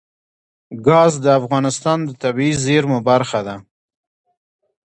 ګاز 0.85 1.13
د 1.23 1.25
افغانستان 1.39 1.99
د 2.05 2.09
طبیعي 2.23 2.53
زیرمو 2.63 2.99
برخه 3.09 3.39
ده. 3.47 3.55